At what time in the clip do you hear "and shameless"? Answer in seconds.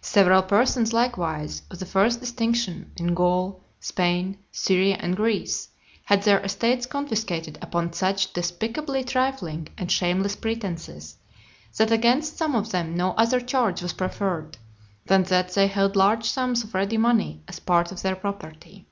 9.76-10.34